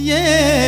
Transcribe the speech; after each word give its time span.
वतन 0.00 0.59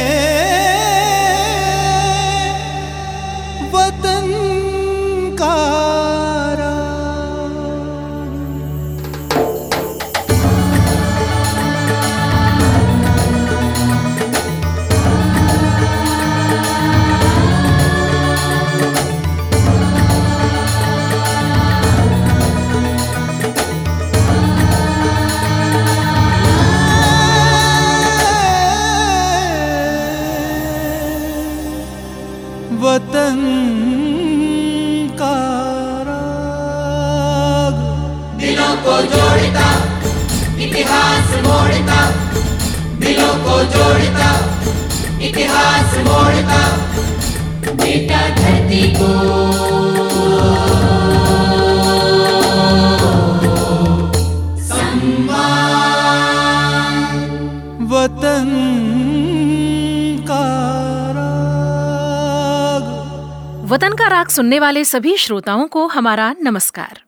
राग 64.23 64.31
सुनने 64.31 64.59
वाले 64.59 64.85
सभी 64.85 65.17
श्रोताओं 65.17 65.67
को 65.67 65.87
हमारा 65.87 66.35
नमस्कार। 66.43 67.03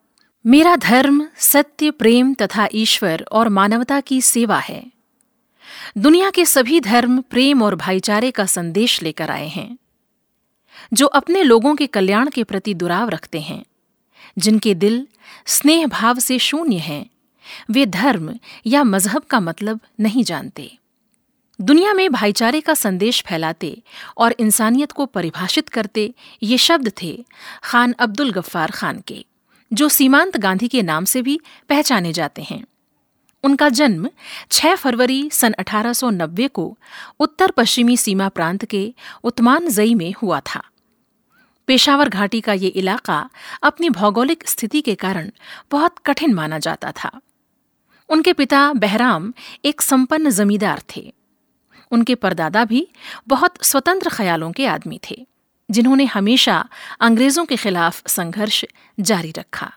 मेरा 0.47 0.77
धर्म, 0.77 1.27
सत्य, 1.37 1.91
प्रेम 1.91 2.35
तथा 2.35 2.69
ईश्वर 2.75 3.25
और 3.33 3.49
मानवता 3.49 4.01
की 4.01 4.21
सेवा 4.21 4.59
है। 4.59 4.87
दुनिया 5.99 6.31
के 6.31 6.45
सभी 6.45 6.81
धर्म, 6.81 7.21
प्रेम 7.21 7.63
और 7.63 7.75
भाईचारे 7.75 8.31
का 8.31 8.47
संदेश 8.47 9.03
लेकर 9.03 9.31
आए 9.31 9.49
हैं, 9.49 9.79
जो 10.93 11.07
अपने 11.07 11.43
लोगों 11.43 11.75
के 11.75 11.87
कल्याण 11.87 12.31
के 12.31 12.45
प्रति 12.45 12.75
दुराव 12.75 13.09
रखते 13.09 13.41
हैं, 13.41 13.65
जिनके 14.39 14.75
दिल 14.75 15.07
स्नेह 15.47 15.87
भाव 15.87 16.19
से 16.19 16.39
शून्य 16.39 16.77
हैं, 16.77 17.11
वे 17.71 17.87
धर्म 17.87 18.35
या 18.67 18.85
मज़हब 18.85 19.23
का 19.23 19.41
मतलब 19.41 19.81
नहीं 20.01 20.25
जानते। 20.25 20.79
दुनिया 21.61 21.93
में 21.93 22.13
भाईचारे 22.13 22.61
का 22.61 22.75
संदेश 22.75 23.23
फैलाते 23.23 23.83
और 24.17 24.35
इंसानियत 24.39 24.93
को 24.93 25.07
परिभाषित 25.07 25.69
करते, 25.69 26.15
ये 26.43 26.59
शब्द 26.59 26.93
थे 27.03 27.25
खान 27.63 27.93
अब्दुल 27.93 28.33
गफ्फार 28.33 28.71
खान 28.71 29.01
के, 29.01 29.27
जो 29.73 29.89
सीमांत 29.89 30.37
गांधी 30.37 30.69
के 30.69 30.83
नाम 30.83 31.05
से 31.05 31.23
भी 31.23 31.41
पहचाने 31.69 32.13
जाते 32.13 32.43
हैं। 32.43 32.65
उनका 33.45 33.69
जन्म 33.69 34.11
6 34.51 34.77
फरवरी 34.77 35.31
सन 35.33 35.53
1890 35.53 36.49
को 36.49 36.79
उत्तर 37.21 37.51
पश्चिमी 37.51 37.97
सीमा 37.97 38.29
प्रांत 38.29 38.65
के 38.65 38.95
उतमान 39.25 39.69
जई 39.69 39.95
में 39.95 40.15
हुआ 40.23 40.41
था। 40.41 40.63
पेशावर 41.67 42.09
घाटी 42.09 42.41
का 42.41 42.53
ये 42.53 42.69
इलाका 42.69 43.31
अपनी 43.63 43.91
भौगोलिक 43.91 44.49
स्थिति 44.49 44.81
के 44.81 44.95
कारण 44.95 45.31
बहुत 45.71 45.95
कठिन 46.07 46.35
माना 46.35 46.59
जाता 46.59 46.93
था। 47.05 47.21
उनके 48.09 48.33
पिता 48.33 48.73
बहराम 48.73 49.33
एक 49.65 49.81
संपन्न 49.81 50.31
जमींदार 50.31 50.83
थे। 50.97 51.15
उनके 51.91 52.15
परदादा 52.15 52.65
भी 52.65 52.87
बहुत 53.29 53.65
स्वतंत्र 53.65 54.11
ख्यालों 54.11 54.53
के 54.53 54.67
आदमी 54.67 55.01
थे, 55.11 55.27
जिन्होंने 55.71 56.05
हमेशा 56.05 56.69
अंग्रेज़ों 57.01 57.45
के 57.45 57.57
खिलाफ 57.57 58.03
संघर्ष 58.07 58.65
जारी 59.01 59.31
रखा। 59.31 59.73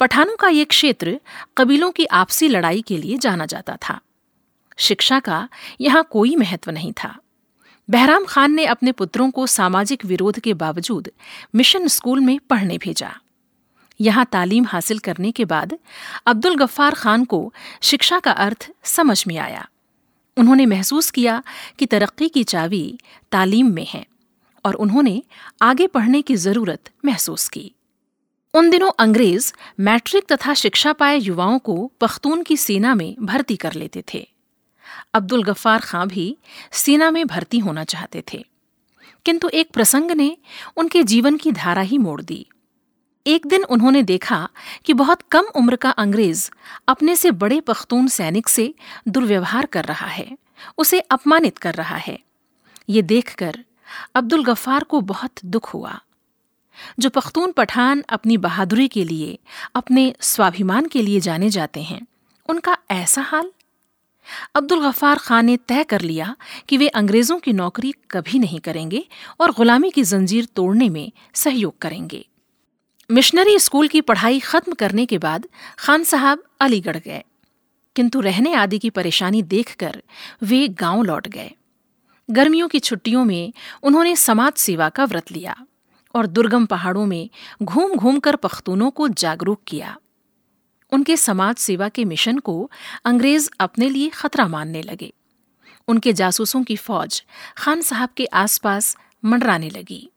पठानों 0.00 0.36
का 0.36 0.48
ये 0.48 0.64
क्षेत्र 0.64 1.20
कबीलों 1.56 1.90
की 1.90 2.04
आपसी 2.04 2.48
लड़ाई 2.48 2.82
के 2.82 2.96
लिए 2.96 3.18
जाना 3.18 3.46
जाता 3.46 3.76
था। 3.76 4.00
शिक्षा 4.78 5.20
का 5.20 5.48
यहाँ 5.80 6.08
कोई 6.10 6.36
महत्व 6.36 6.70
नहीं 6.70 6.92
था। 6.92 7.16
बहराम 7.88 8.24
खान 8.24 8.52
ने 8.52 8.64
अपने 8.66 8.92
पुत्रों 8.92 9.30
को 9.30 9.46
सामाजिक 9.46 10.04
विरोध 10.04 10.38
के 10.38 10.54
बावजूद 10.54 11.10
मिशन 11.54 11.88
स्कूल 11.88 12.20
में 12.20 12.38
पढ़ने 12.38 12.78
भेजा। 12.78 13.12
यहाँ 14.00 14.24
तालीम 14.32 14.64
हासिल 14.64 14.98
करने 14.98 15.30
के 15.32 15.44
बाद 15.44 15.78
अब्दुल 16.26 16.56
गफ्फार 16.56 16.94
खान 16.94 17.24
को 17.24 17.52
शिक्षा 17.82 18.18
का 18.20 18.32
अर्थ 18.32 18.70
समझ 18.84 19.24
में 19.26 19.36
आया। 19.38 19.68
उन्होंने 20.36 20.66
महसूस 20.66 21.10
किया 21.10 21.42
कि 21.78 21.86
तरक्की 21.86 22.28
की 22.28 22.44
चाबी 22.44 22.98
तालीम 23.32 23.74
में 23.74 23.86
है 23.86 24.06
और 24.64 24.74
उन्होंने 24.74 25.22
आगे 25.62 25.86
पढ़ने 25.86 26.22
की 26.22 26.36
ज़रूरत 26.36 26.90
महसूस 27.04 27.48
की। 27.48 27.72
उन 28.54 28.70
दिनों 28.70 28.90
अंग्रेज़ 28.98 29.52
मैट्रिक 29.80 30.32
तथा 30.32 30.54
शिक्षा 30.54 30.92
पाए 30.92 31.18
युवाओं 31.18 31.58
को 31.58 31.92
पख्तून 32.00 32.42
की 32.42 32.56
सेना 32.56 32.94
में 32.94 33.16
भर्ती 33.20 33.56
कर 33.56 33.72
लेते 33.72 34.04
थे। 34.14 34.28
अब्दुल 35.14 35.44
गफ्फार 35.44 35.80
खां 35.80 36.08
भी 36.08 36.36
सेना 36.72 37.10
में 37.10 37.26
भर्ती 37.26 37.58
होना 37.58 37.84
चाहते 37.84 38.24
थे। 38.32 38.44
किंतु 39.24 39.48
एक 39.48 39.70
प्रसंग 39.70 40.10
ने 40.10 40.36
उनके 40.76 41.02
जीवन 41.02 41.36
की 41.36 41.52
धारा 41.52 41.82
ही 41.82 41.98
मोड़ 41.98 42.22
दी। 42.22 42.46
एक 43.26 43.46
दिन 43.46 43.64
उन्होंने 43.64 44.02
देखा 44.02 44.48
कि 44.84 44.92
बहुत 44.92 45.22
कम 45.22 45.44
उम्र 45.56 45.76
का 45.76 45.90
अंग्रेज़ 45.90 46.50
अपने 46.88 47.16
से 47.16 47.30
बड़े 47.30 47.60
पख्तून 47.60 48.06
सैनिक 48.08 48.48
से 48.48 48.74
दुर्व्यवहार 49.08 49.66
कर 49.66 49.84
रहा 49.84 50.06
है, 50.06 50.38
उसे 50.78 51.00
अपमानित 51.00 51.58
कर 51.58 51.74
रहा 51.74 51.96
है। 51.96 52.18
ये 52.88 53.02
देखकर 53.02 53.64
अब्दुल 54.14 54.44
गफ्फार 54.44 54.84
को 54.84 55.00
बहुत 55.00 55.44
दुख 55.44 55.74
हुआ, 55.74 56.00
जो 56.98 57.10
पख्तून 57.10 57.52
पठान 57.52 58.02
अपनी 58.08 58.36
बहादुरी 58.36 58.88
के 58.88 59.04
लिए, 59.04 59.38
अपने 59.74 60.14
स्वाभिमान 60.20 60.86
के 60.86 61.02
लिए 61.02 61.20
जाने 61.20 61.50
जाते 61.50 61.82
हैं। 61.82 62.06
उनका 62.48 62.76
ऐसा 62.90 63.22
हाल? 63.22 63.52
अब्दुल 64.54 64.88
गफ्फार 64.88 65.18
खान 65.18 65.46
ने 65.46 65.56
तय 65.56 65.84
कर 65.84 66.00
लिया 66.00 66.36
कि 66.68 66.76
वे 66.76 66.88
अंग्रेज़ों 66.88 67.38
की 67.38 67.52
नौकरी 67.52 67.92
कभी 68.10 68.38
नहीं 68.38 68.60
करेंगे 68.60 69.04
और 69.40 69.52
गुलामी 69.52 69.90
की 69.90 70.02
जंजीर 70.02 70.44
तोड़ने 70.44 70.88
में 70.88 71.12
सहयोग 71.34 71.78
करेंगे। 71.78 72.26
मिशनरी 73.10 73.58
स्कूल 73.58 73.88
की 73.88 74.00
पढ़ाई 74.00 74.40
खत्म 74.40 74.72
करने 74.72 75.06
के 75.06 75.18
बाद 75.18 75.46
खान 75.78 76.04
साहब 76.04 76.42
अलीगढ़ 76.60 76.96
गए। 76.96 77.24
किंतु 77.96 78.20
रहने 78.20 78.54
आदि 78.54 78.78
की 78.78 78.90
परेशानी 78.90 79.42
देखकर 79.42 80.02
वे 80.42 80.68
गाँव 80.68 81.02
लौट 81.02 81.28
गए। 81.28 81.50
गर्मियों 82.30 82.68
की 82.68 82.78
छुट्टियों 82.78 83.24
में 83.24 83.52
उन्होंने 83.82 84.16
समाज 84.16 84.52
सेवा 84.52 84.88
का 84.88 85.04
व्रत 85.04 85.32
लिया 85.32 85.66
और 86.14 86.26
दुर्गम 86.26 86.66
पहाड़ों 86.66 87.06
में 87.06 87.30
घूम 87.62 87.94
घूम 87.94 88.20
कर 88.20 88.36
पख्तूनों 88.36 88.90
को 88.90 89.08
जागरूक 89.08 89.60
किया। 89.66 89.96
उनके 90.92 91.16
समाज 91.16 91.56
सेवा 91.56 91.88
के 91.88 92.04
मिशन 92.04 92.38
को 92.38 92.70
अंग्रेज़ 93.04 93.50
अपने 93.60 93.88
लिए 93.90 94.08
खतरा 94.08 94.48
मानने 94.48 94.82
लगे। 94.82 95.12
उनके 95.88 96.12
जासूसों 96.12 96.62
की 96.62 96.76
फौज 96.76 97.22
खान 97.56 97.80
साहब 97.80 98.08
के 98.16 98.26
आसपास 98.26 98.96
मंडराने 99.24 99.70
लगी। 99.70 100.10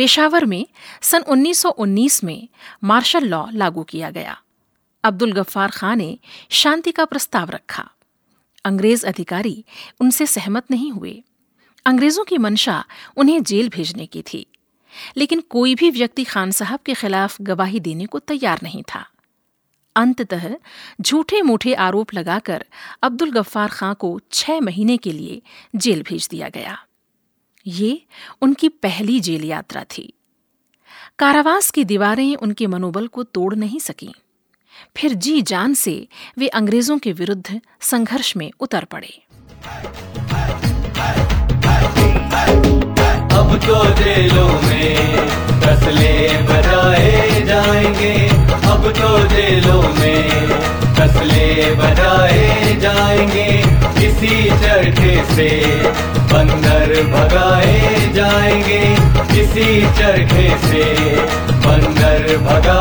पेशावर 0.00 0.44
में 0.44 0.66
सन 1.02 1.22
1919 1.22 2.24
में 2.24 2.48
मार्शल 2.84 3.24
लॉ 3.24 3.46
लागू 3.52 3.82
किया 3.82 4.10
गया। 4.10 4.42
अब्दुल 5.04 5.32
गफ्फार 5.32 5.70
खान 5.70 5.98
ने 5.98 6.18
शांति 6.50 6.92
का 6.92 7.04
प्रस्ताव 7.04 7.50
रखा। 7.50 7.90
अंग्रेज़ 8.64 9.06
अधिकारी 9.06 9.64
उनसे 10.00 10.26
सहमत 10.26 10.70
नहीं 10.70 10.92
हुए। 10.92 11.24
अंग्रेज़ों 11.86 12.24
की 12.24 12.38
मंशा 12.38 12.84
उन्हें 13.16 13.42
जेल 13.42 13.68
भेजने 13.68 14.06
की 14.06 14.22
थी, 14.22 14.46
लेकिन 15.16 15.40
कोई 15.40 15.74
भी 15.74 15.90
व्यक्ति 15.90 16.24
खान 16.24 16.50
साहब 16.50 16.80
के 16.80 16.94
खिलाफ 16.94 17.42
गवाही 17.42 17.80
देने 17.80 18.06
को 18.06 18.18
तैयार 18.18 18.60
नहीं 18.62 18.82
था। 18.82 19.06
अंततः 19.96 20.56
झूठे 21.00 21.42
मूठे 21.42 21.74
आरोप 21.74 22.14
लगाकर 22.14 22.64
अब्दुल 23.02 23.30
गफ्फार 23.30 23.68
खां 23.68 23.94
को 23.94 24.20
छह 24.32 24.60
महीने 24.60 24.96
के 24.96 25.12
लिए 25.12 25.42
जेल 25.76 26.02
भेज 26.02 26.28
दिया 26.30 26.48
गया। 26.48 26.84
ये 27.66 28.02
उनकी 28.42 28.68
पहली 28.68 29.20
जेल 29.20 29.44
यात्रा 29.44 29.84
थी। 29.84 30.12
कारावास 31.18 31.70
की 31.70 31.84
दीवारें 31.84 32.36
उनके 32.36 32.66
मनोबल 32.66 33.06
को 33.06 33.22
तोड़ 33.22 33.54
नहीं 33.54 33.78
सकीं। 33.78 34.12
फिर 34.96 35.12
जी 35.14 35.42
जान 35.42 35.74
से 35.74 36.08
वे 36.38 36.48
अंग्रेज़ों 36.48 36.98
के 36.98 37.12
विरुद्ध 37.12 37.60
संघर्ष 37.80 38.36
में 38.36 38.50
उतर 38.60 38.84
पड़े। 38.84 39.22
अब 43.32 43.56
तो 43.56 44.04
जेलों 44.04 44.48
में 44.48 45.10
बनाए 46.46 47.40
जाएँगे। 47.46 48.28
अब 48.70 48.92
तो 48.92 49.28
जेलों 49.28 49.82
में 49.82 50.30
फसले 51.00 51.74
बनाए 51.74 52.74
जाएँगे। 52.80 53.46
इसी 54.06 54.50
चरखे 54.62 55.14
से 55.34 55.48
बंदर 56.32 56.92
भगाए 57.12 58.12
जाएँगे। 58.14 58.82
इसी 59.40 59.68
चरखे 59.98 60.48
से 60.66 60.84
बंदर 61.64 62.36
भगाए 62.44 62.79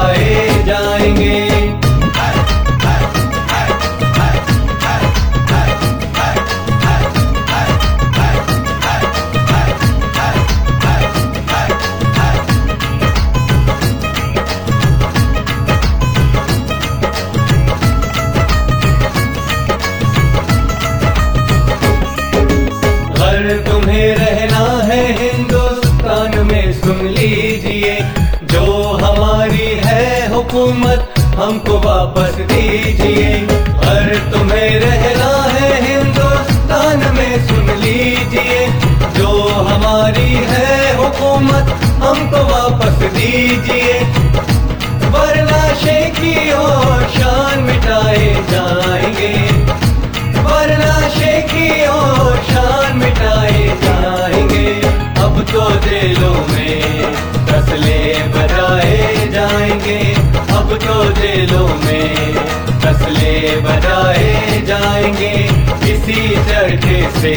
से 67.21 67.35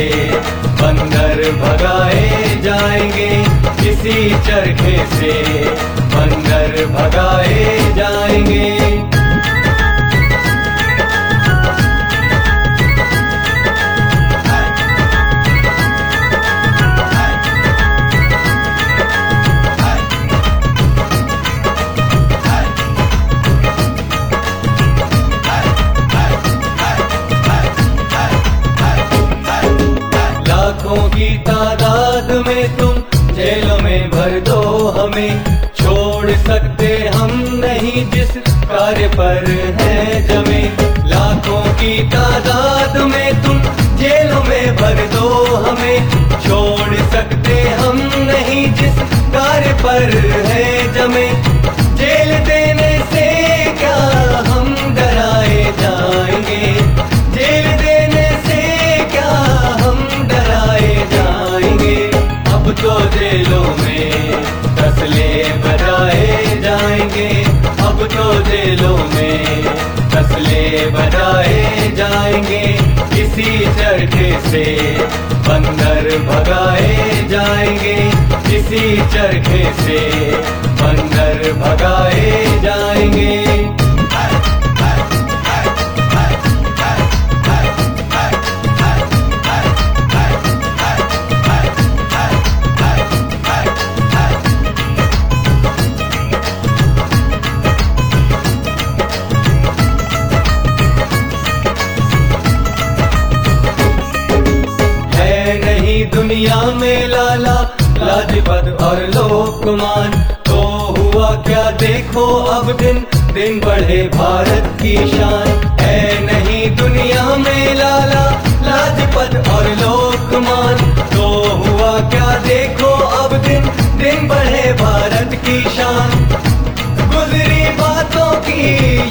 बंदर 0.80 1.40
भगाए 1.60 2.60
जाएँगे। 2.62 3.30
किसी 3.80 4.30
चरखे 4.46 4.96
से 5.16 5.32
बंदर 6.14 6.84
भगाए 6.94 7.78
जाएँगे। 7.96 8.71
में 32.46 32.76
तुम 32.76 32.94
जेलों 33.34 33.78
में 33.78 34.10
भर 34.10 34.40
दो 34.40 34.60
हमें। 34.88 35.44
छोड़ 35.68 36.30
सकते 36.30 36.86
हम 37.14 37.30
नहीं 37.64 38.10
जिस 38.10 38.30
कार्य 38.64 39.08
पर 39.08 39.50
है 39.80 40.22
जमे। 40.28 40.62
लाखों 41.08 41.62
की 41.74 42.08
तादाद 42.08 42.71
जाएँगे 72.22 72.64
इसी 73.22 73.58
चरखे 73.78 74.30
से। 74.50 74.64
बंदर 75.46 76.06
भगाए 76.26 77.26
जाएँगे 77.28 77.96
इसी 78.56 78.96
चरखे 79.14 79.64
से। 79.82 79.98
बंदर 80.82 81.52
भगाए 81.62 82.60
जाएँगे 82.62 83.41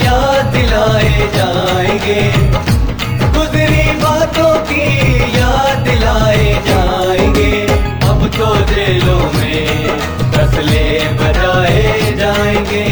याद 0.05 0.45
दिलाए 0.45 1.27
जाएँगे। 1.35 2.21
बातों 4.03 4.53
की 4.65 4.85
याद 5.37 5.83
जाएँगे। 6.67 7.61
अब 8.07 8.27
तो 8.37 8.55
में 9.33 9.99
बजाए 11.13 12.11
जाएँगे। 12.11 12.85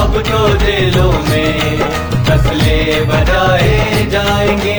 अब 0.00 0.22
तो 0.22 0.48
में 1.28 1.80
बजाए 3.04 4.06
जाएँगे। 4.10 4.78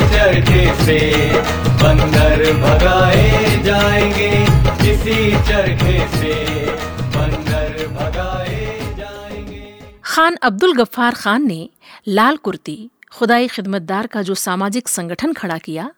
चरखे 0.00 0.66
बंदर 1.82 2.52
भगाए 2.62 3.62
जाएँगे। 3.64 4.32
इसी 4.90 5.32
चरखे 5.48 5.98
से 6.18 6.59
खान 10.20 10.36
अब्दुल 10.36 10.74
गफ्फार 10.74 11.14
खान 11.14 11.46
ने 11.46 11.70
लाल 12.08 12.36
कुर्ती, 12.36 12.90
खुदाई 13.12 13.48
खिदमतदार 13.48 14.06
का 14.06 14.22
जो 14.22 14.34
सामाजिक 14.34 14.88
संगठन 14.88 15.32
खड़ा 15.32 15.58
किया, 15.58 15.90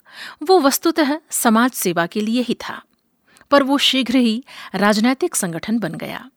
वो 0.42 0.60
वस्तुतः 0.60 1.18
समाज 1.30 1.70
सेवा 1.70 2.06
के 2.06 2.20
लिए 2.20 2.42
ही 2.42 2.54
था। 2.54 2.82
पर 3.50 3.62
वो 3.62 3.78
शीघ्र 3.78 4.16
ही 4.16 4.44
राजनैतिक 4.74 5.34
संगठन 5.34 5.78
बन 5.78 5.94
गया। 5.94 6.30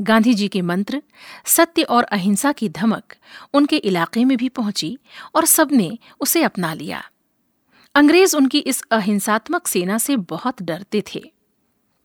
गांधी 0.00 0.34
जी 0.34 0.48
के 0.48 0.62
मंत्र, 0.62 1.02
सत्य 1.46 1.82
और 1.82 2.04
अहिंसा 2.04 2.52
की 2.52 2.68
धमक 2.68 3.14
उनके 3.54 3.76
इलाके 3.76 4.24
में 4.24 4.36
भी 4.36 4.48
पहुँची 4.48 4.98
और 5.34 5.44
सबने 5.44 5.98
उसे 6.20 6.42
अपना 6.42 6.74
लिया। 6.74 7.04
अंग्रेज़ 7.94 8.36
उनकी 8.36 8.58
इस 8.58 8.82
अहिंसात्मक 8.90 9.66
सेना 9.66 9.98
से 9.98 10.16
बहुत 10.16 10.62
डरते 10.62 11.02
थे। 11.14 11.35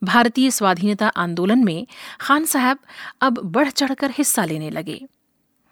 भारतीय 0.04 0.52
स्वाधीनता 0.52 1.08
आंदोलन 1.08 1.64
में 1.64 1.88
खान 2.22 2.46
साहब 2.46 2.78
अब 3.22 3.40
बढ़ 3.40 3.70
चढ़कर 3.70 4.12
हिस्सा 4.12 4.46
लेने 4.46 4.70
लगे। 4.70 5.02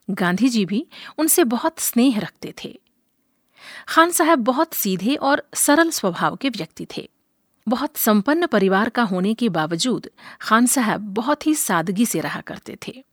गांधी 0.09 0.49
जी 0.49 0.65
भी 0.65 0.85
उनसे 1.17 1.43
बहुत 1.43 1.79
स्नेह 1.79 2.19
रखते 2.19 2.53
थे। 2.63 2.79
खान 3.87 4.11
साहब 4.11 4.39
बहुत 4.39 4.73
सीधे 4.73 5.15
और 5.15 5.43
सरल 5.53 5.89
स्वभाव 5.89 6.35
के 6.35 6.49
व्यक्ति 6.49 6.87
थे। 6.97 7.09
बहुत 7.67 7.97
संपन्न 7.97 8.47
परिवार 8.47 8.89
का 8.89 9.03
होने 9.03 9.33
के 9.33 9.49
बावजूद 9.49 10.09
खान 10.41 10.65
साहब 10.65 11.01
बहुत 11.13 11.47
ही 11.47 11.55
सादगी 11.55 12.05
से 12.05 12.19
रहा 12.19 12.41
करते 12.41 12.77
थे। 12.87 13.03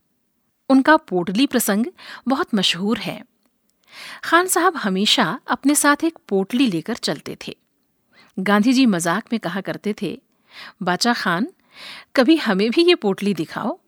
उनका 0.69 0.95
पोटली 0.97 1.47
प्रसंग 1.47 1.85
बहुत 2.27 2.55
मशहूर 2.55 2.97
है। 2.97 3.21
खान 4.23 4.47
साहब 4.47 4.75
हमेशा 4.75 5.39
अपने 5.47 5.75
साथ 5.75 6.03
एक 6.03 6.17
पोटली 6.27 6.67
लेकर 6.67 6.95
चलते 6.95 7.37
थे। 7.47 7.55
गांधी 8.37 8.73
जी 8.73 8.85
मज़ाक 8.85 9.23
में 9.33 9.39
कहा 9.39 9.61
करते 9.61 9.95
थे 10.01 10.19
बाचा 10.81 11.13
खान, 11.13 11.47
कभी 12.15 12.35
हमें 12.35 12.69
भी 12.71 12.83
ये 12.83 12.95
पोटली 12.95 13.33
दिखाओ। 13.33 13.79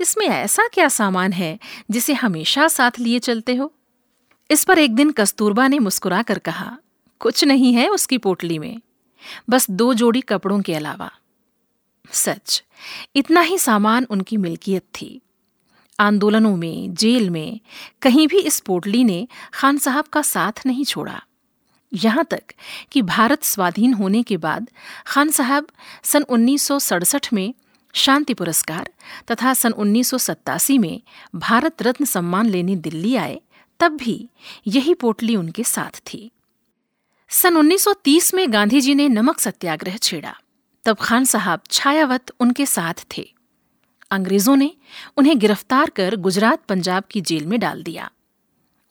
इसमें 0.00 0.26
ऐसा 0.26 0.68
क्या 0.68 0.88
सामान 0.88 1.32
है 1.32 1.58
जिसे 1.90 2.14
हमेशा 2.14 2.68
साथ 2.68 2.98
लिए 2.98 3.18
चलते 3.18 3.54
हो? 3.54 3.72
इस 4.50 4.64
पर 4.64 4.78
एक 4.78 4.94
दिन 4.94 5.10
कस्तूरबा 5.10 5.68
ने 5.68 5.78
मुस्कुरा 5.78 6.22
कर 6.22 6.38
कहा, 6.38 6.78
कुछ 7.20 7.44
नहीं 7.44 7.74
है 7.74 7.88
उसकी 7.88 8.18
पोटली 8.18 8.58
में, 8.58 8.80
बस 9.50 9.70
दो 9.70 9.94
जोड़ी 9.94 10.20
कपड़ों 10.20 10.60
के 10.60 10.74
अलावा। 10.74 11.10
सच, 12.10 12.62
इतना 13.16 13.40
ही 13.40 13.58
सामान 13.58 14.06
उनकी 14.10 14.36
मिल्कियत 14.36 14.82
थी। 14.82 15.20
आंदोलनों 16.00 16.56
में, 16.56 16.94
जेल 16.94 17.30
में, 17.30 17.60
कहीं 18.02 18.28
भी 18.28 18.40
इस 18.40 18.60
पोटली 18.60 19.04
ने 19.04 19.28
खान 19.54 19.78
साहब 19.78 20.04
का 20.04 20.22
साथ 20.22 20.66
नहीं 20.66 20.84
छोड़ा। 20.84 21.22
यहाँ 21.92 22.24
तक 22.24 22.42
कि 22.92 23.02
भारत 23.02 23.42
स्वाधीन 23.42 23.94
होने 23.94 24.22
के 24.22 24.36
बाद 24.36 24.70
खान 25.06 25.30
साहब 25.30 25.66
सन 26.02 26.22
1967 26.22 27.32
में 27.32 27.54
शांति 27.94 28.34
पुरस्कार 28.34 28.90
तथा 29.30 29.54
सन 29.54 29.72
1987 29.72 30.78
में 30.78 31.00
भारत 31.34 31.82
रत्न 31.82 32.04
सम्मान 32.04 32.46
लेने 32.46 32.76
दिल्ली 32.76 33.16
आए, 33.16 33.40
तब 33.80 33.96
भी 33.96 34.28
यही 34.66 34.94
पोटली 34.94 35.36
उनके 35.36 35.64
साथ 35.64 36.00
थी। 36.06 36.30
सन 37.28 37.56
1930 37.56 38.34
में 38.34 38.52
गांधी 38.52 38.80
जी 38.80 38.94
ने 38.94 39.08
नमक 39.08 39.40
सत्याग्रह 39.40 39.96
छेड़ा, 39.96 40.34
तब 40.84 40.96
खान 41.00 41.24
साहब 41.24 41.60
छायावत 41.70 42.30
उनके 42.40 42.66
साथ 42.66 42.94
थे। 43.18 43.34
अंग्रेज़ों 44.10 44.56
ने 44.56 44.74
उन्हें 45.16 45.38
गिरफ़्तार 45.38 45.90
कर 45.90 46.16
गुजरात, 46.16 46.64
पंजाब 46.68 47.04
की 47.10 47.20
जेल 47.20 47.46
में 47.46 47.60
डाल 47.60 47.82
दिया। 47.82 48.10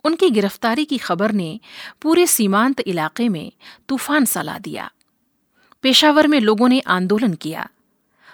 उनकी 0.05 0.29
गिरफ्तारी 0.29 0.85
की 0.85 0.97
खबर 0.97 1.31
ने 1.31 1.59
पूरे 2.01 2.27
सीमांत 2.27 2.79
इलाके 2.79 3.29
में 3.29 3.51
तूफ़ान 3.87 4.25
सला 4.25 4.57
दिया। 4.57 4.91
पेशावर 5.81 6.27
में 6.27 6.39
लोगों 6.39 6.69
ने 6.69 6.79
आंदोलन 6.79 7.33
किया। 7.33 7.69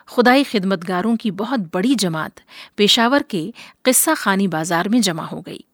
खुदाई 0.07 0.43
खिदमतगारों 0.43 1.15
की 1.15 1.31
बहुत 1.31 1.59
बड़ी 1.73 1.95
जमात 1.95 2.41
पेशावर 2.77 3.23
के 3.23 3.53
किस्सा 3.85 4.13
खानी 4.13 4.47
बाज़ार 4.47 4.89
में 4.89 5.01
जमा 5.01 5.25
हो 5.25 5.41
गई। 5.41 5.65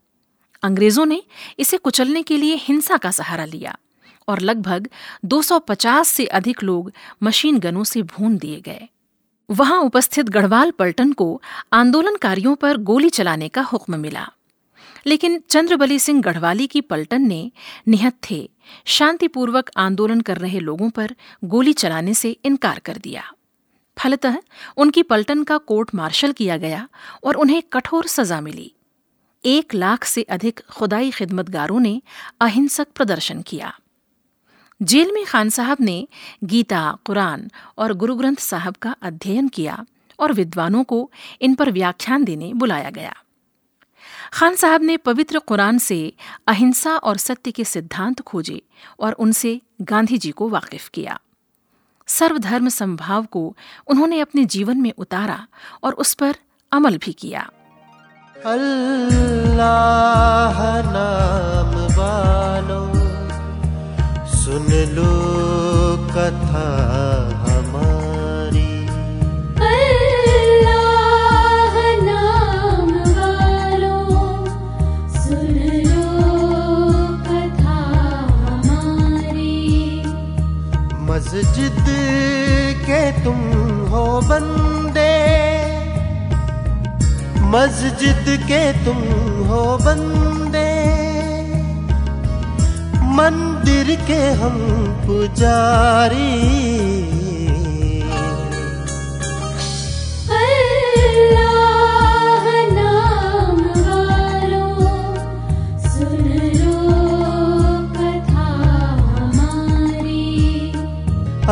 अंग्रेज़ों 0.64 1.06
ने 1.06 1.24
इसे 1.60 1.78
कुचलने 1.78 2.24
के 2.24 2.38
लिए 2.38 2.56
हिंसा 2.56 2.98
का 2.98 3.12
सहारा 3.12 3.46
लिया 3.46 3.78
और 4.28 4.40
लगभग 4.40 4.90
250 5.26 6.08
से 6.08 6.26
अधिक 6.26 6.64
लोग 6.64 6.92
मशीन 7.24 7.60
गनों 7.60 7.84
से 7.84 8.02
भून 8.02 8.38
दिए 8.38 8.60
गए। 8.60 8.88
वहाँ 9.50 9.80
उपस्थित 9.80 10.30
गढ़वाल 10.30 10.72
पलटन 10.72 11.12
को 11.14 11.42
आंदोलनकारियों 11.74 12.56
पर 12.56 12.78
गोली 12.78 13.10
चलाने 13.10 13.48
का 13.50 13.62
हुक्म 13.62 14.00
मिला। 14.00 14.32
लेकिन 15.06 15.44
चंद्रबली 15.50 16.00
सिंह 16.00 16.22
गढ़वाली 16.22 16.68
की 16.68 16.82
पलटन 16.82 17.22
ने 17.22 17.52
निहत 17.88 18.18
थे। 18.32 18.50
शांतिपूर्वक 18.86 19.70
आंदोलन 19.78 20.22
कर 20.22 20.38
रहे 20.38 20.60
लोगों 20.60 20.90
पर 20.90 21.16
गोली 21.44 21.74
चलाने 21.74 22.14
से 22.14 22.32
इनकार 22.46 22.80
कर 22.80 22.98
दिया। 22.98 23.24
फलतः 23.98 24.38
उनकी 24.78 25.04
पलटन 25.04 25.44
का 25.44 25.58
कोर्ट 25.58 25.96
मार्शल 25.96 26.32
किया 26.32 26.58
गया 26.58 26.90
और 27.24 27.36
उन्हें 27.36 27.64
कठोर 27.74 28.08
सजा 28.08 28.42
मिली। 28.42 28.74
एक 29.46 29.74
लाख 29.74 30.04
से 30.04 30.24
अधिक 30.24 30.62
खुदाई 30.70 31.12
खिदमतगारों 31.12 31.80
ने 31.80 32.02
अहिंसक 32.42 32.88
प्रदर्शन 32.96 33.42
किया। 33.42 33.80
जेल 34.82 35.12
में 35.12 35.26
खान 35.26 35.50
साहब 35.50 35.78
ने 35.80 36.08
गीता, 36.44 36.98
कुरान 37.06 37.50
और 37.78 37.94
गुरु 37.94 38.16
ग्रंथ 38.16 38.36
साहब 38.36 38.76
का 38.76 38.96
अध्ययन 39.02 39.48
किया 39.48 39.86
और 40.20 40.34
विद्वानों 40.34 40.84
को 40.84 41.12
इन 41.42 41.56
पर 41.56 41.72
व्याख्यान 41.72 42.24
देने 42.24 42.54
बुलाया 42.54 42.90
गया। 42.90 43.16
खान 44.34 44.56
साहब 44.56 44.84
ने 44.84 44.98
पवित्र 44.98 45.40
कुरान 45.40 45.78
से 45.78 46.14
अहिंसा 46.48 46.98
और 46.98 47.18
सत्य 47.18 47.52
के 47.52 47.64
सिद्धांत 47.64 48.22
खोजे 48.22 48.62
और 49.00 49.14
उनसे 49.14 49.62
गांधी 49.82 50.18
जी 50.18 50.32
को 50.32 50.50
वाकिफ 50.50 50.90
किया। 50.90 51.20
सर्वधर्म 52.08 52.70
संभाव 52.70 53.26
को 53.26 53.56
उन्होंने 53.88 54.20
अपने 54.20 54.46
जीवन 54.46 54.82
में 54.82 54.94
उतारा 54.98 55.48
और 55.84 55.94
उस 55.94 56.14
पर 56.14 56.36
अमल 56.72 56.98
भी 56.98 57.14
किया। 57.14 57.50
अल्लाह 58.46 60.92
नाम 60.92 61.98
वालो 61.98 62.94
सुन 64.36 64.96
लो 64.96 65.12
कथा 66.08 67.41
बंदे 84.30 85.14
मस्जिद 87.54 88.26
के 88.50 88.62
तुम 88.86 89.00
हो 89.48 89.62
बंदे 89.86 90.70
मंदिर 93.18 93.96
के 94.08 94.22
हम 94.42 94.58
पुजारी। 95.06 96.30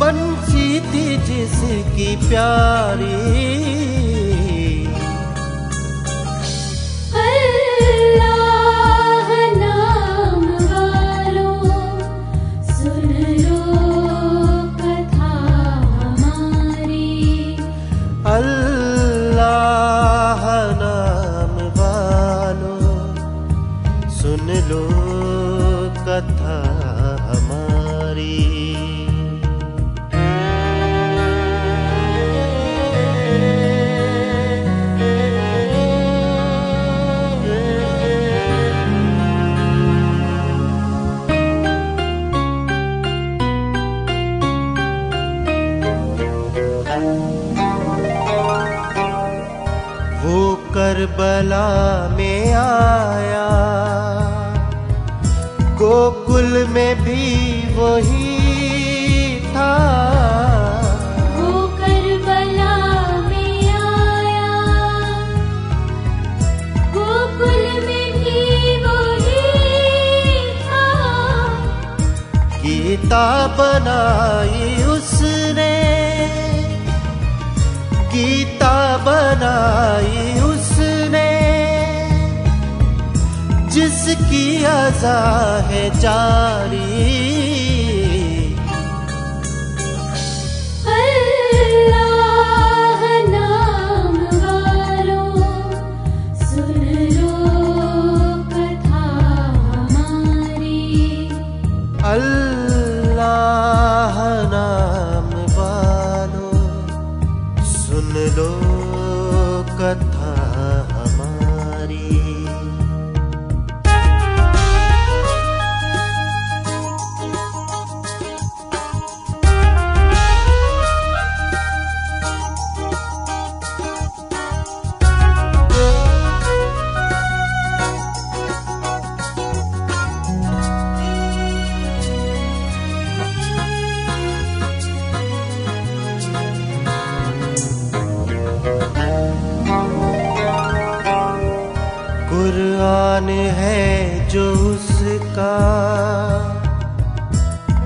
बंसी 0.00 0.80
थी 0.80 1.16
जिसकी 1.26 2.16
प्यारी। 2.28 4.15
करबला 50.86 52.08
में 52.16 52.54
आया। 52.54 53.48
गोकुल 55.60 56.66
में 56.68 57.02
भी 57.02 57.24
वही 57.76 59.40
था। 59.46 59.72
वो 61.36 61.68
करबला 61.68 62.76
में 63.20 63.68
आया। 63.68 64.52
गोकुल 66.94 67.86
में 67.86 68.12
भी 68.12 68.40
वही 68.84 69.42
था। 70.62 70.86
गीता 72.62 73.46
बनाई 73.46 74.82
उसने। 74.84 75.76
गीता 78.14 78.96
बनाई 78.96 80.25
जिसकी 84.36 84.64
अजा 84.64 85.18
है 85.68 85.88
जारी। 86.00 87.25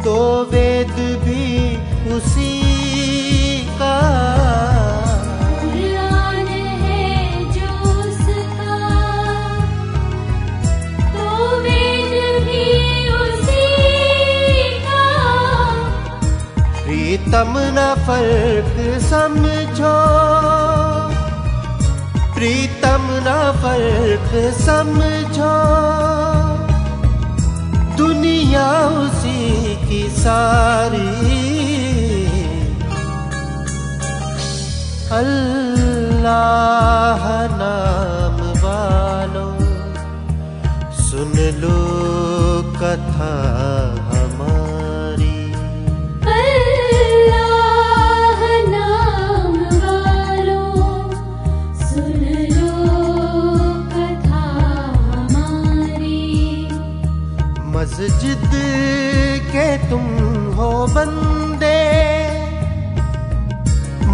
तो 0.04 0.44
वेद 0.52 0.94
भी 1.24 1.76
उसी 2.14 2.60
का। 3.78 3.98
कुरान 5.60 6.46
है 6.82 7.44
जो 7.52 7.70
उसका। 8.00 8.78
तो 11.14 11.26
वेद 11.60 12.14
भी 12.44 12.66
उसी 13.22 13.66
का। 14.86 15.06
प्रीतम 16.84 17.54
न 17.58 17.94
फ़र्क 18.06 19.00
समझो। 19.02 19.96
प्रीतम 22.34 23.02
न 23.12 23.52
फ़र्क 23.62 24.54
समझो। 24.54 26.39
दुनिया 28.50 28.70
उसी 28.98 29.74
की 29.86 30.02
सारी। 30.10 31.10
अल्लाह 35.18 36.42
नाम 37.60 38.36
वालों 38.64 39.54
सुन 41.04 41.32
लो 41.62 41.78
कथा 42.82 43.30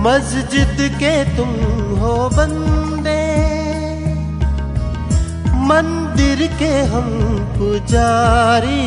मस्जिद 0.06 0.76
के 0.98 1.14
तुम 1.36 1.48
हो 2.00 2.14
बंदे। 2.34 3.22
मंदिर 5.68 6.46
के 6.58 6.72
हम 6.90 7.08
पुजारी 7.56 8.84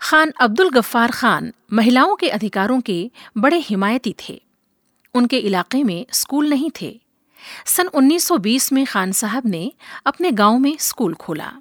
खान 0.00 0.32
अब्दुल 0.40 0.70
गफ्फार 0.70 1.10
खान 1.10 1.52
महिलाओं 1.72 2.16
के 2.16 2.28
अधिकारों 2.28 2.80
के 2.80 3.10
बड़े 3.38 3.56
हिमायती 3.56 4.14
थे। 4.28 4.42
उनके 5.14 5.38
इलाके 5.38 5.84
में 5.84 6.06
स्कूल 6.12 6.50
नहीं 6.50 6.70
थे। 6.80 7.00
सन 7.66 7.86
1920 7.86 8.72
में 8.72 8.86
खान 8.86 9.12
साहब 9.12 9.46
ने 9.46 9.72
अपने 10.06 10.30
गाँव 10.30 10.58
में 10.58 10.76
स्कूल 10.80 11.14
खोला, 11.14 11.52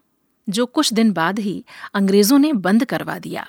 जो 0.50 0.66
कुछ 0.66 0.94
दिन 0.94 1.14
बाद 1.14 1.40
ही 1.40 1.66
अंग्रेज़ों 1.94 2.40
ने 2.40 2.54
बंद 2.54 2.86
करवा 2.86 3.20
दिया। 3.20 3.48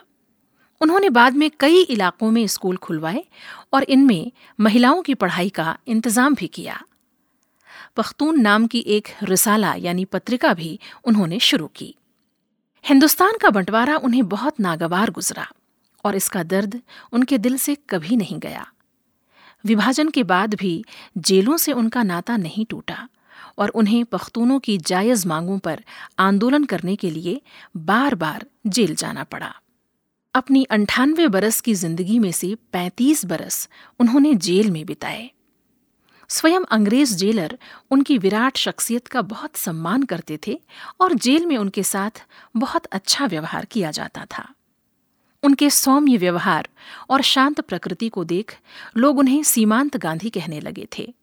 उन्होंने 0.81 1.11
बाद 1.11 1.35
में 1.35 1.51
कई 1.61 1.83
इलाकों 1.83 2.31
में 2.31 2.47
स्कूल 2.47 2.77
खुलवाए 2.77 3.25
और 3.73 3.83
इनमें 3.83 4.33
महिलाओं 4.61 5.03
की 5.03 5.15
पढ़ाई 5.15 5.49
का 5.49 5.79
इंतज़ाम 5.87 6.35
भी 6.35 6.47
किया। 6.47 6.83
पख्तून 7.97 8.41
नाम 8.41 8.67
की 8.67 8.79
एक 8.89 9.09
रिसाला 9.23 9.75
यानी 9.75 10.05
पत्रिका 10.05 10.53
भी 10.55 10.79
उन्होंने 11.05 11.39
शुरू 11.41 11.67
की। 11.67 11.95
हिंदुस्तान 12.85 13.37
का 13.37 13.51
बंटवारा 13.51 13.97
उन्हें 13.97 14.29
बहुत 14.29 14.61
नागवार 14.61 15.11
गुजरा 15.11 15.47
और 16.05 16.17
इसका 16.17 16.43
दर्द 16.43 16.81
उनके 17.13 17.39
दिल 17.39 17.57
से 17.57 17.77
कभी 17.91 18.17
नहीं 18.17 18.39
गया। 18.39 18.67
विभाजन 19.65 20.09
के 20.09 20.23
बाद 20.23 20.55
भी 20.55 20.85
जेलों 21.19 21.57
से 21.57 21.73
उनका 21.73 22.03
नाता 22.03 22.37
नहीं 22.37 22.65
टूटा 22.67 23.09
और 23.59 23.69
उन्हें 23.71 24.05
पख्तूनों 24.05 24.59
की 24.59 24.77
जायज़ 24.79 25.27
मांगों 25.29 25.59
पर 25.59 25.83
आंदोलन 26.19 26.65
करने 26.65 26.97
के 26.97 27.11
लिए 27.11 27.41
बार 27.77 28.15
बार 28.15 28.47
जेल 28.67 28.95
जाना 28.95 29.25
पड़ा। 29.25 29.53
अपनी 30.35 30.65
अंठानवे 30.65 31.29
बरस 31.29 31.61
की 31.61 31.75
ज़िंदगी 31.75 32.19
में 32.19 32.33
से 32.33 32.55
पैंतीस 32.73 33.25
बरस 33.25 33.69
उन्होंने 34.01 34.35
जेल 34.35 34.71
में 34.71 34.85
बिताए। 34.87 35.31
स्वयं 36.29 36.61
अंग्रेज़ 36.61 37.15
जेलर 37.17 37.59
उनकी 37.91 38.19
विराट 38.19 38.57
शख्सियत 38.57 39.07
का 39.07 39.23
बहुत 39.23 39.57
सम्मान 39.57 40.03
करते 40.03 40.39
थे 40.47 40.61
और 41.01 41.15
जेल 41.15 41.47
में 41.47 41.57
उनके 41.59 41.83
साथ 41.83 42.25
बहुत 42.57 42.87
अच्छा 42.87 43.27
व्यवहार 43.27 43.65
किया 43.65 43.91
जाता 43.91 44.25
था। 44.25 44.49
उनके 45.43 45.71
सौम्य 45.71 46.17
व्यवहार 46.17 46.69
और 47.11 47.23
शांत 47.23 47.61
प्रकृति 47.61 48.09
को 48.09 48.25
देख 48.25 48.59
लोग 48.97 49.19
उन्हें 49.19 49.43
सीमांत 49.43 49.97
गांधी 49.97 50.31
कहने 50.31 50.61
लगे 50.61 50.89
थे। 50.99 51.15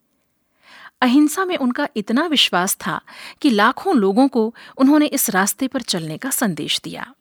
अहिंसा 1.02 1.46
में 1.46 1.58
उनका 1.58 1.88
इतना 1.96 2.26
विश्वास 2.26 2.76
था 2.76 3.02
कि 3.42 3.50
लाखों 3.50 3.96
लोगों 3.96 4.28
को 4.28 4.54
उन्होंने 4.78 5.06
इस 5.06 5.30
रास्ते 5.30 5.68
पर 5.68 5.82
चलने 5.82 6.18
का 6.18 6.30
संदेश 6.30 6.82
दिया। 6.84 7.14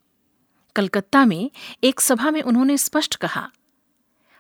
कलकत्ता 0.77 1.25
में 1.25 1.51
एक 1.85 2.01
सभा 2.01 2.31
में 2.31 2.43
उन्होंने 2.43 2.79
स्पष्ट 2.79 3.17
कहा, 3.17 3.51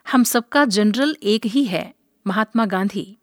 हम 0.06 0.24
सबका 0.24 0.64
जनरल 0.64 1.16
एक 1.22 1.46
ही 1.46 1.64
है, 1.64 1.94
महात्मा 2.26 2.66
गांधी। 2.66 3.16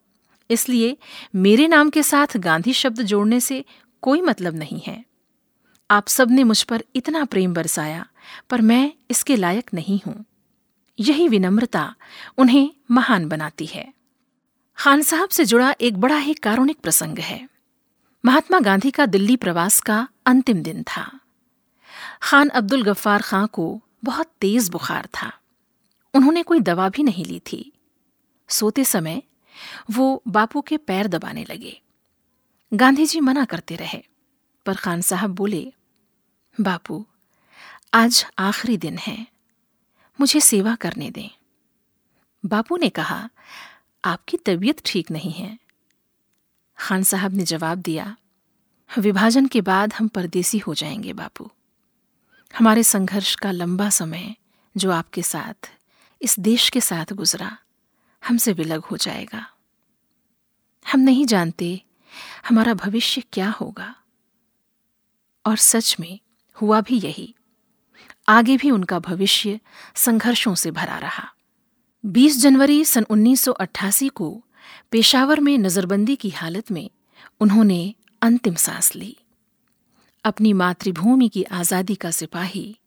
इसलिए 0.49 0.97
मेरे 1.36 1.67
नाम 1.67 1.89
के 1.89 2.03
साथ 2.03 2.38
गांधी 2.38 2.73
शब्द 2.73 3.01
जोड़ने 3.01 3.39
से 3.39 3.65
कोई 4.01 4.21
मतलब 4.21 4.55
नहीं 4.55 4.79
है। 4.79 5.05
आप 5.91 6.07
सबने 6.07 6.43
मुझ 6.43 6.63
पर 6.63 6.83
इतना 6.95 7.25
प्रेम 7.25 7.53
बरसाया, 7.53 8.07
पर 8.49 8.62
मैं 8.62 8.93
इसके 9.12 9.36
लायक 9.36 9.73
नहीं 9.73 9.99
हूँ। 10.07 10.25
यही 10.99 11.27
विनम्रता 11.27 11.95
उन्हें 12.38 12.71
महान 12.91 13.29
बनाती 13.29 13.65
है। 13.65 13.93
खान 14.77 15.01
साहब 15.01 15.29
से 15.29 15.45
जुड़ा 15.45 15.75
एक 15.81 15.97
बड़ा 15.97 16.17
ही 16.17 16.33
कारुणिक 16.33 16.77
प्रसंग 16.77 17.17
है। 17.17 17.49
महात्मा 18.25 18.60
गांधी 18.60 18.91
का 18.91 19.05
दिल्ली 19.05 19.36
प्रवास 19.36 19.79
का 19.79 20.07
अंतिम 20.25 20.63
दिन 20.63 20.83
था। 20.83 21.19
खान 22.21 22.49
अब्दुल 22.49 22.83
गफ्फार 22.83 23.21
खां 23.21 23.47
को 23.47 23.81
बहुत 24.03 24.31
तेज 24.41 24.69
बुखार 24.69 25.05
था। 25.05 25.33
उन्होंने 26.13 26.43
कोई 26.43 26.60
दवा 26.60 26.89
भी 26.89 27.03
नहीं 27.03 27.25
ली 27.25 27.39
थी। 27.39 27.73
सोते 28.49 28.86
समय 28.86 29.23
वो 29.91 30.24
बापू 30.28 30.62
के 30.62 30.78
पैर 30.78 31.08
दबाने 31.08 31.43
लगे। 31.43 31.82
गांधी 32.74 33.06
जी 33.06 33.20
मना 33.20 33.46
करते 33.46 33.76
रहे, 33.76 34.04
पर 34.65 34.76
खान 34.76 35.02
साहब 35.02 35.30
बोले, 35.30 35.74
बापू, 36.62 37.06
आज 37.93 38.26
आखिरी 38.39 38.78
दिन 38.78 38.98
है, 38.98 39.28
मुझे 40.20 40.41
सेवा 40.41 40.76
करने 40.76 41.12
दें। 41.12 41.30
बापू 42.46 42.78
ने 42.78 42.89
कहा, 42.89 43.30
आपकी 44.06 44.38
तबीयत 44.38 44.82
ठीक 44.86 45.12
नहीं 45.12 45.32
है। 45.32 45.60
खान 46.78 47.04
साहब 47.04 47.34
ने 47.34 47.43
जवाब 47.43 47.78
दिया, 47.78 48.17
विभाजन 49.00 49.46
के 49.46 49.62
बाद 49.62 49.93
हम 49.93 50.08
परदेसी 50.08 50.58
हो 50.58 50.74
जाएँगे, 50.74 51.13
बापू। 51.13 51.52
हमारे 52.58 52.84
संघर्ष 52.84 53.36
का 53.36 53.52
लंबा 53.52 53.89
समय 53.89 54.36
जो 54.78 54.91
आपके 54.91 55.24
साथ, 55.24 55.72
इस 56.22 56.39
देश 56.39 56.70
के 56.70 56.82
साथ 56.82 57.13
गुजरा 57.13 57.58
हमसे 58.28 58.54
विलग 58.54 58.84
हो 58.84 58.98
जाएगा। 58.98 59.54
हम 60.92 61.00
नहीं 61.00 61.26
जानते 61.26 61.82
हमारा 62.50 62.74
भविष्य 62.74 63.24
क्या 63.34 63.50
होगा। 63.50 63.96
और 65.46 65.58
सच 65.58 65.96
में 66.00 66.20
हुआ 66.54 66.82
भी 66.82 67.00
यही। 67.00 67.36
आगे 68.28 68.58
भी 68.58 68.72
उनका 68.72 69.00
भविष्य 69.00 69.60
संघर्षों 69.96 70.56
से 70.56 70.72
भरा 70.72 70.98
रहा। 70.98 71.34
20 72.06 72.42
जनवरी 72.42 72.86
सन 72.86 73.04
1988 73.04 74.10
को 74.10 74.44
पेशावर 74.92 75.40
में 75.40 75.58
नजरबंदी 75.58 76.16
की 76.16 76.30
हालत 76.30 76.72
में 76.72 76.92
उन्होंने 77.40 77.96
अंतिम 78.22 78.56
सांस 78.56 78.96
ली। 78.96 79.18
अपनी 80.24 80.54
मातृभूमि 80.54 81.30
की 81.30 81.44
आज़ादी 81.44 81.96
का 81.96 82.12
सिपाही 82.12 82.78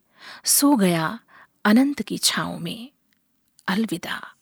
सो 0.44 0.76
गया 0.76 1.20
अनंत 1.64 2.02
की 2.02 2.18
छाओं 2.18 2.58
में। 2.58 2.90
अलविदा। 3.68 4.34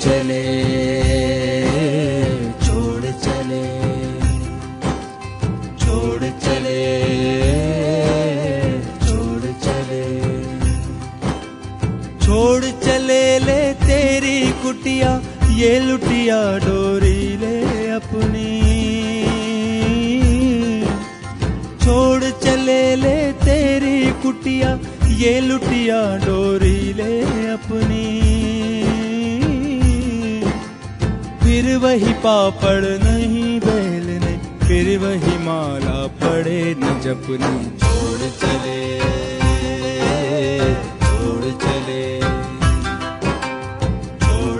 चले 0.00 0.57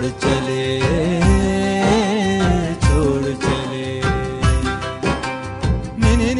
चले, 0.09 0.79
छोड़ 2.75 3.23
चले। 3.23 4.01
मिनी 5.99 6.33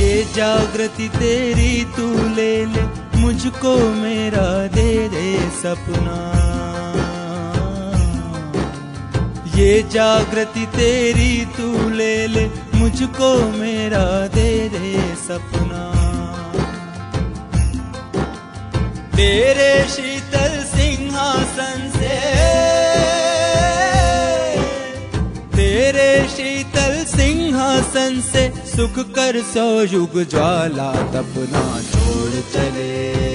ये 0.00 0.24
जागृति 0.34 1.08
तेरी 1.08 1.84
तू 1.96 2.28
ले 2.34 2.66
ले, 2.66 2.82
मुझको 3.20 3.76
मेरा 3.94 4.66
दे 4.66 5.08
दे 5.08 5.38
सपना। 5.50 6.18
ये 9.56 9.82
जागृति 9.82 10.66
तेरी 10.66 11.46
तू 11.46 11.88
ले 11.90 12.26
ले, 12.26 12.50
मुझको 12.74 13.58
मेरा 13.58 14.26
दे 14.26 14.68
दे 14.68 15.14
सपना। 15.28 15.99
तेरे 19.20 19.72
शीतल 19.88 20.52
सिंहासन 20.64 21.80
से। 21.96 22.18
तेरे 25.56 26.28
शीतल 26.28 27.04
सिंहासन 27.04 28.20
से 28.20 28.48
सुख 28.76 28.98
कर 29.14 29.40
सौ 29.42 29.66
युग 29.82 30.22
ज्वाला 30.30 30.92
तपना 31.12 31.66
छोड़ 31.82 32.40
चले। 32.54 33.29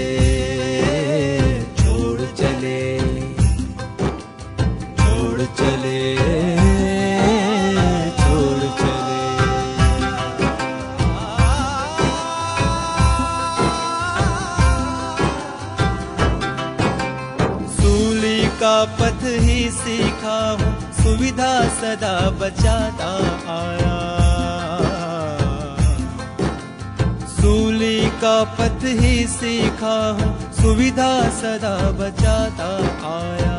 सीखा 29.45 29.97
हूँ, 30.11 30.51
सुविधा 30.51 31.09
सदा 31.29 31.73
बचाता 31.91 32.69
आया। 33.09 33.57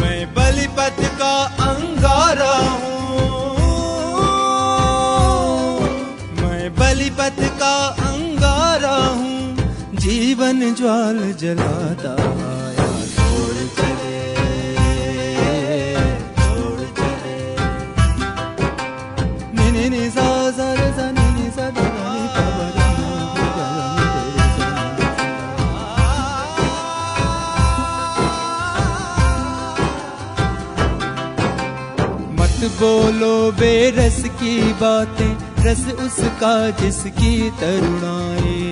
मैं 0.00 0.20
बलिपत 0.34 1.00
का 1.20 1.32
अंगारा 1.68 2.52
हूँ। 2.72 2.98
मैं 6.42 6.74
बलिपथ 6.74 7.40
का 7.60 7.74
अंगारा 8.10 8.96
हूँ, 8.96 9.56
जीवन 9.96 10.74
ज्वाल 10.74 11.32
जलाता 11.40 12.14
बेरस 33.50 34.22
की 34.26 34.72
बातें, 34.72 35.64
रस 35.64 35.86
उसका 35.86 36.70
जिसकी 36.70 37.50
तरुणाए 37.50 38.64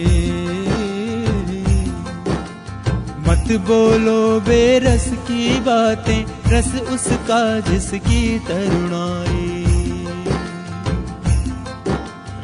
मत 3.19 3.61
बोलो 3.61 4.41
बेरस 4.41 5.11
की 5.13 5.61
बातें, 5.61 6.25
रस 6.49 6.75
उसका 6.75 7.61
जिसकी 7.61 8.39
तरुणाए 8.39 9.63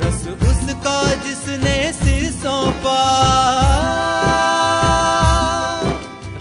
रस 0.00 0.26
उसका 0.28 1.14
जिसने 1.14 1.92
सिर 1.92 2.32
सौंपा। 2.32 3.00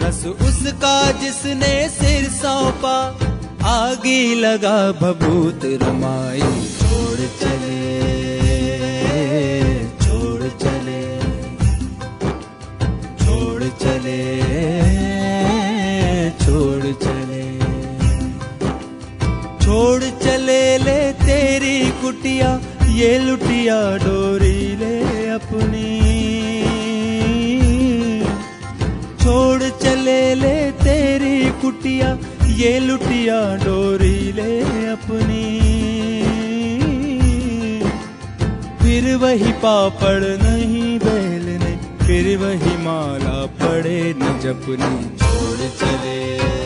रस 0.01 0.25
उसका 0.25 1.11
जिसने 1.11 1.89
सिर 1.89 2.29
सौंपा। 2.29 3.26
आगे 3.67 4.19
लगा 4.35 4.77
भभूत 4.99 5.61
रमाई। 5.81 6.41
छोड़ 6.75 7.25
चले 7.39 7.79
छोड़ 10.03 10.43
चले 10.61 11.01
छोड़ 13.23 13.63
चले 13.81 14.21
छोड़ 16.43 16.93
चले। 17.03 17.43
छोड़ 19.65 20.03
चले 20.23 20.61
ले 20.77 20.99
तेरी 21.25 21.79
कुटिया, 22.01 22.51
ये 22.93 23.17
लुटिया 23.19 23.79
डोरी 23.97 24.61
ले 24.75 24.95
अपनी। 25.29 25.91
छोड़ 29.21 29.69
चले 29.83 30.21
ले 30.35 30.55
तेरी 30.83 31.37
कुटिया 31.61 32.15
ये 32.57 32.79
लुटिया 32.79 33.39
डोरी 33.55 34.31
ले 34.31 34.53
अपनी। 34.87 35.43
फिर 38.81 39.15
वही 39.15 39.51
पापड़ 39.51 40.23
नहीं 40.23 40.99
बेलने, 40.99 41.75
फिर 42.05 42.37
वही 42.37 42.77
माला 42.77 43.45
पड़े 43.61 44.01
न 44.17 44.39
जपनी। 44.39 45.17
छोड़ 45.17 45.69
चले। 45.79 46.56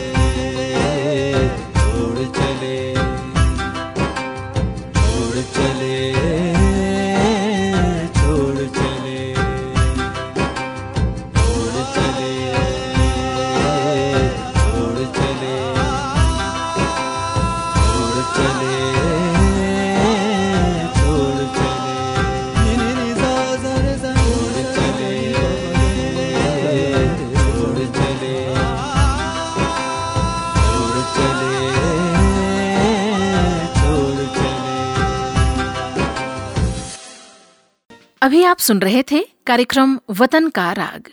अभी 38.32 38.44
आप 38.44 38.58
सुन 38.58 38.78
रहे 38.78 39.02
थे 39.02 39.28
कार्यक्रम 39.46 40.00
वतन 40.10 40.48
का 40.48 40.72
राग। 40.72 41.08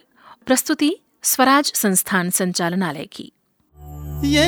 प्रस्तुति 0.45 0.99
स्वराज 1.23 1.71
संस्थान 1.75 2.29
संचालनालय 2.29 3.05
की। 3.05 3.31
ये 4.25 4.45